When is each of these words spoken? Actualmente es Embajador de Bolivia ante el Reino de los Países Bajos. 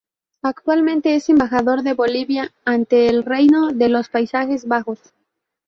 Actualmente 0.41 1.13
es 1.15 1.29
Embajador 1.29 1.83
de 1.83 1.93
Bolivia 1.93 2.51
ante 2.65 3.07
el 3.07 3.23
Reino 3.23 3.67
de 3.71 3.87
los 3.87 4.09
Países 4.09 4.67
Bajos. 4.67 4.99